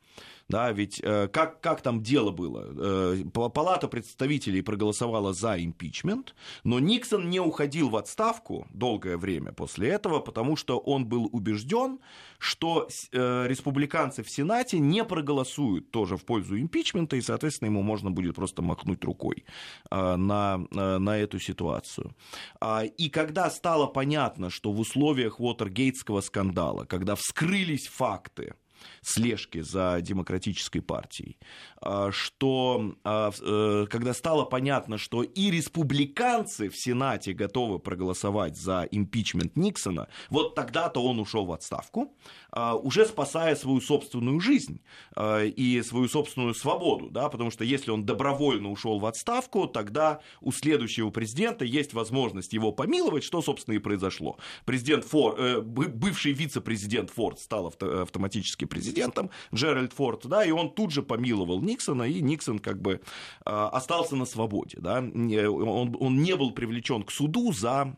[0.49, 2.67] да, ведь э, как, как там дело было?
[2.77, 9.89] Э, палата представителей проголосовала за импичмент, но Никсон не уходил в отставку долгое время после
[9.89, 11.99] этого, потому что он был убежден,
[12.39, 18.11] что э, республиканцы в Сенате не проголосуют тоже в пользу импичмента, и, соответственно, ему можно
[18.11, 19.45] будет просто махнуть рукой
[19.91, 22.15] на, на эту ситуацию.
[22.61, 28.55] А, и когда стало понятно, что в условиях Уотергейтского скандала, когда вскрылись факты,
[29.03, 31.39] слежки за демократической партией,
[31.81, 38.89] а, что а, э, когда стало понятно, что и республиканцы в Сенате готовы проголосовать за
[38.91, 42.17] импичмент Никсона, вот тогда-то он ушел в отставку,
[42.51, 44.81] а, уже спасая свою собственную жизнь
[45.17, 50.53] и свою собственную свободу, да, потому что если он добровольно ушел в отставку, тогда у
[50.53, 54.39] следующего президента есть возможность его помиловать, что, собственно, и произошло.
[54.65, 60.91] Президент Форд, э, бывший вице-президент Форд стал автоматически президентом, Джеральд Форд, да, и он тут
[60.91, 63.01] же помиловал Никсона, и Никсон как бы
[63.45, 67.97] а, остался на свободе, да, он, он не был привлечен к суду за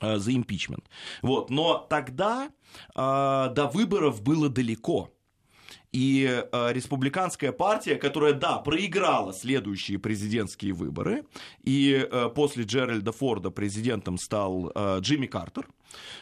[0.00, 0.84] а, за импичмент.
[1.22, 1.50] Вот.
[1.50, 2.50] Но тогда э,
[2.94, 5.10] до выборов было далеко.
[5.92, 11.24] И э, республиканская партия, которая, да, проиграла следующие президентские выборы,
[11.62, 15.68] и э, после Джеральда Форда президентом стал э, Джимми Картер,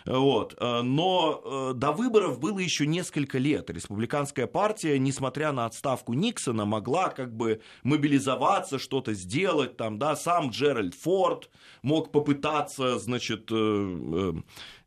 [0.06, 0.54] вот.
[0.58, 3.70] Э, но э, до выборов было еще несколько лет.
[3.70, 9.76] Республиканская партия, несмотря на отставку Никсона, могла как бы мобилизоваться, что-то сделать.
[9.76, 11.50] Там, да, сам Джеральд Форд
[11.82, 14.34] мог попытаться, значит, э,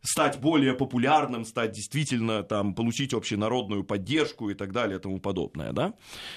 [0.04, 5.72] стать более популярным, стать действительно там, получить общенародную поддержку и так далее и тому подобное.
[5.72, 5.94] Да?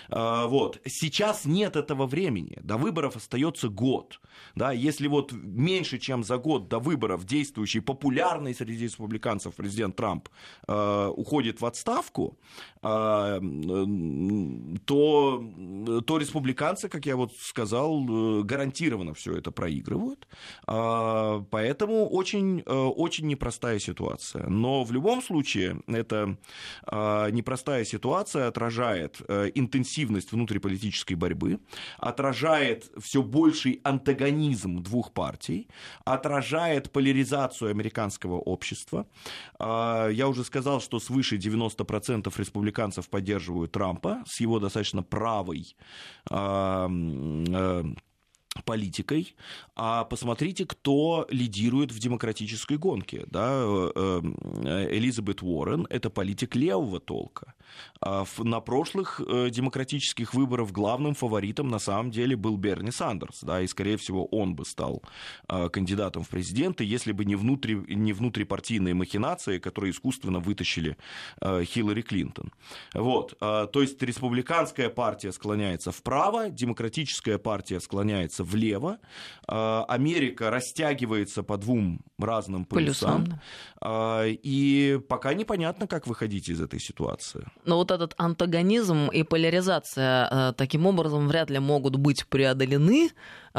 [0.08, 0.80] А, вот.
[0.86, 2.58] Сейчас нет этого времени.
[2.62, 4.20] До выборов остается год.
[4.54, 4.70] Да?
[4.70, 10.28] Если вот меньше, чем за год до выборов действующий популярный среди республиканцев президент Трамп
[10.68, 12.38] э, уходит в отставку,
[12.82, 13.40] э,
[14.84, 15.44] то,
[16.06, 18.04] то республиканцы, как я вот сказал,
[18.44, 20.28] гарантированно все это проигрывают.
[20.68, 24.46] Э, поэтому очень, очень непросто непростая ситуация.
[24.48, 26.36] Но в любом случае эта
[26.86, 31.58] э, непростая ситуация отражает э, интенсивность внутриполитической борьбы,
[31.98, 35.68] отражает все больший антагонизм двух партий,
[36.04, 39.06] отражает поляризацию американского общества.
[39.58, 45.76] Э, я уже сказал, что свыше 90% республиканцев поддерживают Трампа с его достаточно правой
[48.64, 49.34] политикой,
[49.74, 53.24] а посмотрите, кто лидирует в демократической гонке.
[53.26, 53.50] Да?
[53.52, 54.22] Э,
[54.64, 57.54] э, Элизабет Уоррен– это политик левого толка.
[58.00, 63.60] А на прошлых э, демократических выборах главным фаворитом на самом деле был Берни Сандерс, да,
[63.60, 65.02] и, скорее всего, он бы стал
[65.72, 70.96] кандидатом в президенты, если бы не, внутри, не внутрипартийные махинации, которые искусственно вытащили
[71.42, 72.52] Хиллари Клинтон.
[72.94, 73.38] Вот.
[73.38, 78.98] То есть республиканская партия склоняется вправо, демократическая партия склоняется влево.
[79.48, 83.24] А, Америка растягивается по двум разным полюсам.
[83.24, 83.40] Полюсам.
[83.80, 87.46] А, и пока непонятно, как выходить из этой ситуации.
[87.64, 93.10] Но вот этот антагонизм и поляризация э, таким образом вряд ли могут быть преодолены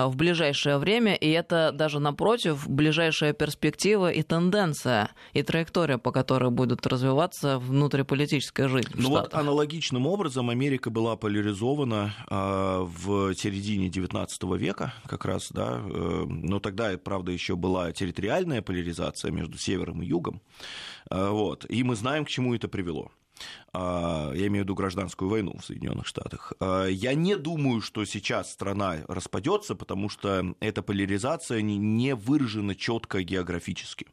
[0.06, 6.52] в ближайшее время, и это даже напротив ближайшая перспектива и тенденция, и траектория, по которой
[6.52, 8.90] будет развиваться внутриполитическая жизнь.
[8.94, 14.28] Ну вот аналогичным образом Америка была поляризована э, в середине XIX
[14.58, 20.42] века, как раз, да, но тогда, правда, еще была территориальная поляризация между севером и югом.
[21.10, 21.66] Э, вот.
[21.70, 23.12] И мы знаем, к чему это привело.
[23.74, 26.54] А, я имею в виду гражданскую войну в Соединенных Штатах.
[26.60, 33.24] А, я не думаю, что сейчас страна распадется, потому что эта поляризация не выражена четко
[33.24, 34.08] географически.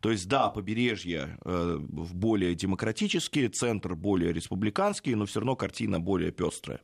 [0.00, 6.30] То есть, да, побережье э, более демократические, центр более республиканский, но все равно картина более
[6.30, 6.80] пестрая.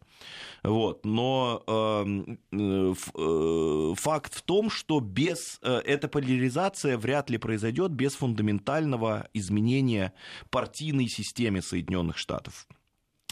[0.62, 1.04] Вот.
[1.04, 8.14] Но эм, э, э, факт в том, что без эта поляризация вряд ли произойдет без
[8.14, 10.12] фундаментального изменения
[10.50, 12.66] партийной системы Соединенных Штатов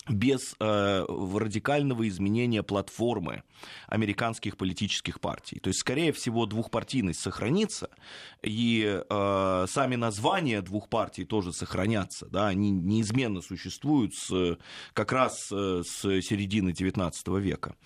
[0.09, 3.43] без э, радикального изменения платформы
[3.87, 5.61] американских политических партий.
[5.61, 7.89] То есть, скорее всего, двухпартийность сохранится,
[8.43, 12.27] и э, сами названия двух партий тоже сохранятся.
[12.29, 14.59] Да, они неизменно существуют с,
[14.93, 17.77] как раз э, с середины XIX века.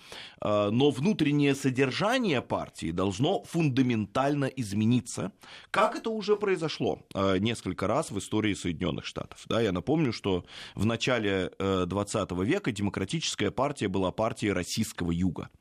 [0.41, 5.31] Э, но внутреннее содержание партии должно фундаментально измениться,
[5.71, 9.43] как это уже произошло э, несколько раз в истории Соединенных Штатов.
[9.45, 10.45] Да, я напомню, что
[10.75, 15.49] в начале э, 20 века демократическая партия была партией российского юга.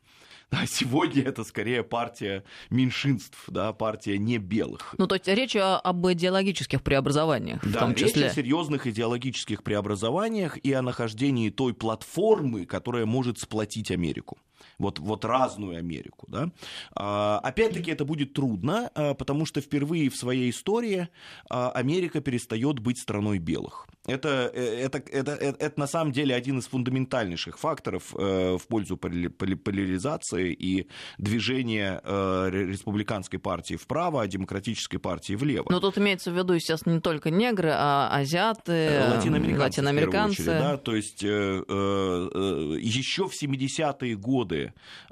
[0.50, 4.94] А сегодня это скорее партия меньшинств, да, партия не белых.
[4.96, 8.22] Ну, то есть речь об идеологических преобразованиях да, в том числе.
[8.22, 14.38] речь о серьезных идеологических преобразованиях и о нахождении той платформы, которая может сплотить Америку
[14.78, 16.26] вот, вот разную Америку.
[16.28, 16.50] Да?
[16.94, 21.08] А, опять-таки это будет трудно, а, потому что впервые в своей истории
[21.48, 23.86] а, Америка перестает быть страной белых.
[24.06, 28.66] Это, э, это, это, это, это на самом деле один из фундаментальнейших факторов э, в
[28.68, 30.88] пользу поляризации и
[31.18, 35.66] движения э, республиканской партии вправо, а демократической партии влево.
[35.70, 39.62] Но тут имеется в виду, естественно, не только негры, а азиаты, латиноамериканцы.
[39.62, 40.42] латиноамериканцы.
[40.42, 40.76] Очередь, да?
[40.76, 44.45] То есть еще в 70-е годы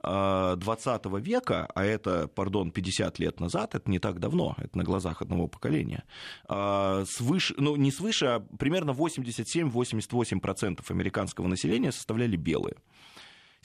[0.02, 5.22] 20 века, а это, пардон, 50 лет назад, это не так давно, это на глазах
[5.22, 6.04] одного поколения,
[6.46, 12.76] свыше, ну не свыше, а примерно 87-88% американского населения составляли белые.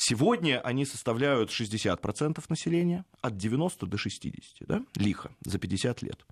[0.02, 6.26] Сегодня они составляют 60% населения, от 90 до 60, да, лихо, за 50 лет.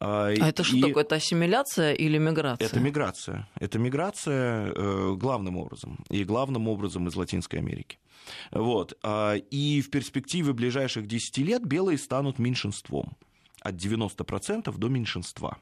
[0.00, 2.66] А, а это что такое, это ассимиляция или миграция?
[2.66, 3.48] Это миграция.
[3.60, 7.98] Это миграция э, главным образом, и главным образом из Латинской Америки.
[8.50, 8.98] Вот.
[9.02, 13.18] А, и в перспективе ближайших 10 лет белые станут меньшинством,
[13.60, 15.58] от 90% до меньшинства.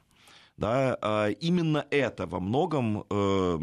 [0.61, 3.59] Да, а именно это во многом э,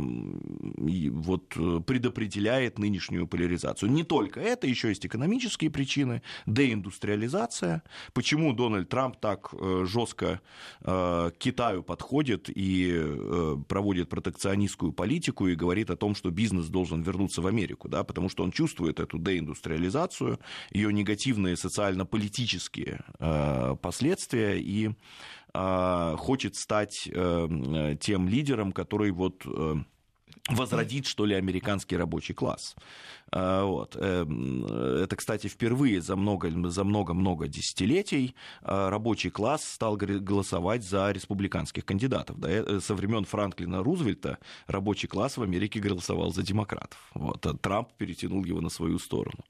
[1.11, 1.49] вот,
[1.85, 3.91] предопределяет нынешнюю поляризацию.
[3.91, 7.83] Не только это, еще есть экономические причины, деиндустриализация.
[8.13, 10.41] Почему Дональд Трамп так э, жестко
[10.81, 16.65] э, к Китаю подходит и э, проводит протекционистскую политику и говорит о том, что бизнес
[16.65, 20.39] должен вернуться в Америку, да, потому что он чувствует эту деиндустриализацию,
[20.71, 24.95] ее негативные социально-политические э, последствия и
[25.53, 29.75] хочет стать э, тем лидером, который вот э,
[30.49, 32.75] возродит, что ли, американский рабочий класс.
[33.31, 33.95] А, вот.
[33.99, 41.11] Эм, это, кстати, впервые за много, за много-много десятилетий а, рабочий класс стал голосовать за
[41.11, 42.37] республиканских кандидатов.
[42.43, 46.97] Э, со времен Франклина Рузвельта рабочий класс в Америке голосовал за демократов.
[47.13, 47.45] Вот.
[47.45, 49.43] А Трамп перетянул его на свою сторону.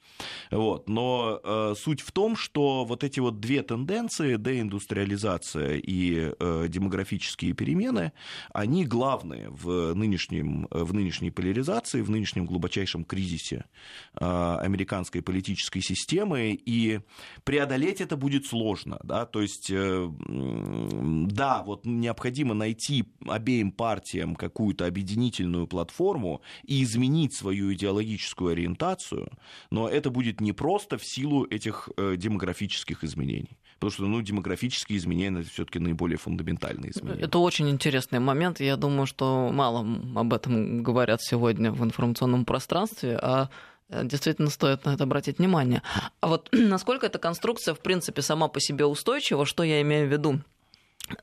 [0.50, 0.90] Вот.
[0.90, 7.54] Но э, суть в том, что вот эти вот две тенденции, деиндустриализация и э, демографические
[7.54, 8.12] перемены,
[8.54, 13.67] они главные в, нынешнем, в нынешней поляризации, в нынешнем глубочайшем кризисе
[14.14, 17.02] американской политической системы, и
[17.44, 19.00] преодолеть это будет сложно.
[19.04, 19.26] Да?
[19.26, 28.52] То есть, да, вот необходимо найти обеим партиям какую-то объединительную платформу и изменить свою идеологическую
[28.52, 29.32] ориентацию,
[29.70, 33.58] но это будет не просто в силу этих демографических изменений.
[33.80, 37.24] Потому что ну, демографические изменения это все-таки наиболее фундаментальные изменения.
[37.24, 38.60] Это очень интересный момент.
[38.60, 43.50] Я думаю, что мало об этом говорят сегодня в информационном пространстве, а
[43.90, 45.84] э, действительно стоит на это обратить внимание.
[46.22, 50.12] А вот насколько эта конструкция, в принципе, сама по себе устойчива, что я имею в
[50.12, 50.42] виду?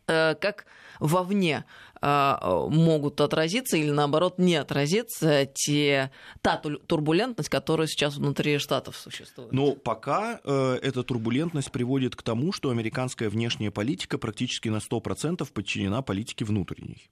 [0.06, 0.66] Э, как
[1.00, 1.64] вовне
[2.00, 6.10] а, могут отразиться или наоборот не отразиться те,
[6.42, 9.52] та турбулентность, которая сейчас внутри штатов существует?
[9.52, 15.50] Ну, пока э, эта турбулентность приводит к тому, что американская внешняя политика практически на 100%
[15.50, 17.08] подчинена политике внутренней.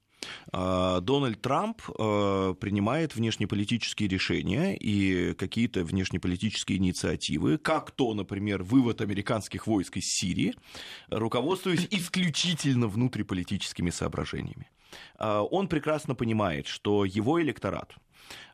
[0.53, 9.01] А, Дональд Трамп э, принимает внешнеполитические решения и какие-то внешнеполитические инициативы, как то, например, вывод
[9.01, 10.55] американских войск из Сирии,
[11.09, 14.71] руководствуясь исключительно внутриполитическими соображениями.
[15.19, 17.95] А, он прекрасно понимает, что его электорат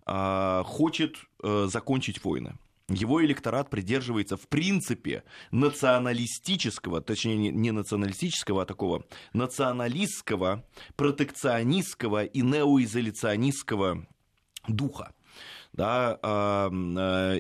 [0.07, 2.55] а, хочет э, закончить войны.
[2.89, 10.65] Его электорат придерживается, в принципе, националистического, точнее, не националистического, а такого националистского,
[10.97, 14.07] протекционистского и неоизоляционистского
[14.67, 15.13] духа.
[15.75, 16.71] Да, а,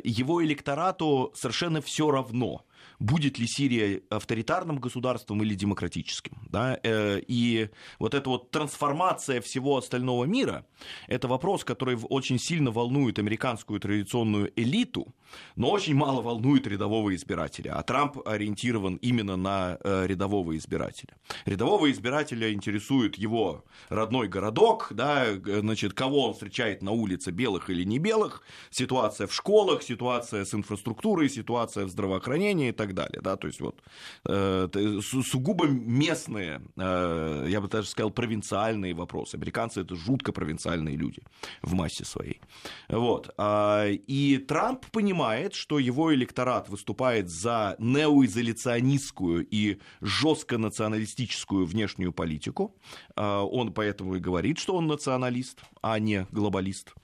[0.04, 2.66] его электорату совершенно все равно,
[2.98, 6.32] будет ли Сирия авторитарным государством или демократическим.
[6.48, 6.78] Да?
[6.82, 10.66] Э, и вот эта вот трансформация всего остального мира,
[11.06, 15.14] это вопрос, который очень сильно волнует американскую традиционную элиту,
[15.56, 17.76] но очень мало волнует рядового избирателя.
[17.76, 21.14] А Трамп ориентирован именно на э, рядового избирателя.
[21.44, 27.84] Рядового избирателя интересует его родной городок, да, значит, кого он встречает на улице, белых или
[27.84, 33.20] не белых, ситуация в школах, ситуация с инфраструктурой, ситуация в здравоохранении и так далее.
[33.22, 33.36] Да?
[33.36, 33.82] То есть вот
[34.24, 34.68] э,
[35.02, 39.36] сугубо местные, э, я бы даже сказал, провинциальные вопросы.
[39.36, 41.22] Американцы это жутко провинциальные люди
[41.62, 42.40] в массе своей.
[42.88, 43.30] Вот.
[43.36, 52.74] А, и Трамп понимает, что его электорат выступает за неоизоляционистскую и жестко националистическую внешнюю политику.
[53.16, 56.94] А, он поэтому и говорит, что он националист, а не глобалист.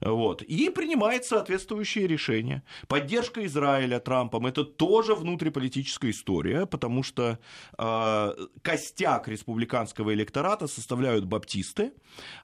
[0.00, 0.42] Вот.
[0.42, 2.62] И принимает соответствующие решения.
[2.88, 7.38] Поддержка Израиля Трампом– это тоже внутриполитическая история, потому что
[7.78, 11.92] э, костяк республиканского электората составляют баптисты,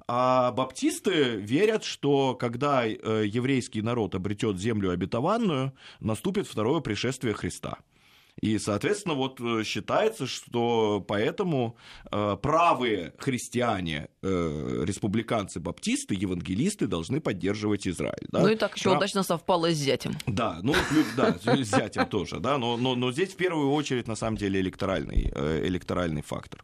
[0.07, 7.79] а баптисты верят, что когда э, еврейский народ обретет землю обетованную, наступит второе пришествие Христа.
[8.41, 11.77] И, соответственно, вот э, считается, что поэтому
[12.11, 18.27] э, правые христиане, э, республиканцы, баптисты, евангелисты должны поддерживать Израиль.
[18.29, 18.41] Да?
[18.41, 18.99] Ну и так еще Прав...
[18.99, 20.17] удачно совпало с зятем.
[20.27, 20.75] Да, ну
[21.17, 24.61] да, с зятем тоже, да, но, но, но здесь в первую очередь на самом деле
[24.61, 25.33] электоральный,
[25.65, 26.63] электоральный фактор.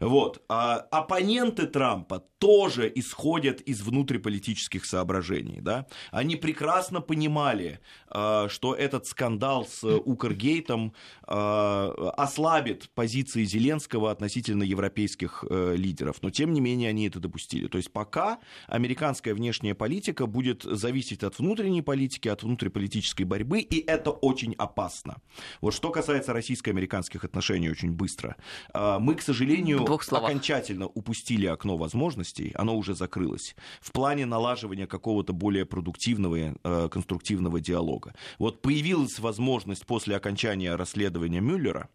[0.00, 0.42] Вот.
[0.48, 5.86] А оппоненты Трампа тоже исходят из внутриполитических соображений, да.
[6.10, 10.92] Они прекрасно понимали, что этот скандал с Укргейтом
[11.28, 16.18] Э, ослабит позиции Зеленского относительно европейских э, лидеров.
[16.22, 17.66] Но, тем не менее, они это допустили.
[17.66, 23.84] То есть пока американская внешняя политика будет зависеть от внутренней политики, от внутриполитической борьбы, и
[23.84, 25.16] это очень опасно.
[25.60, 28.36] Вот что касается российско-американских отношений очень быстро.
[28.72, 35.32] Э, мы, к сожалению, окончательно упустили окно возможностей, оно уже закрылось, в плане налаживания какого-то
[35.32, 38.14] более продуктивного, конструктивного диалога.
[38.38, 41.88] Вот появилась возможность после окончания расследования Мюллера,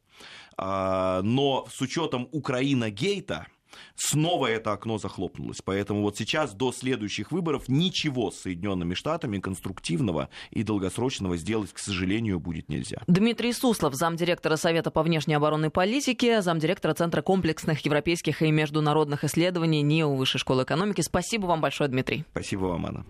[0.58, 3.48] а, но с учетом Украина-гейта,
[3.95, 5.61] снова это окно захлопнулось.
[5.63, 11.80] Поэтому вот сейчас до следующих выборов ничего с Соединенными Штатами конструктивного и долгосрочного сделать, к
[11.80, 13.01] сожалению, будет нельзя.
[13.07, 19.82] Дмитрий Суслов, замдиректора Совета по внешней оборонной политике, замдиректора Центра комплексных европейских и международных исследований
[19.82, 21.01] НИО Высшей школы экономики.
[21.01, 22.26] Спасибо вам большое, Дмитрий.
[22.32, 23.05] Спасибо вам, Анна.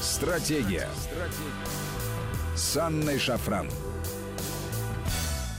[0.00, 0.88] Стратегия.
[0.96, 1.96] Стратегия.
[2.56, 3.68] С Анной Шафран.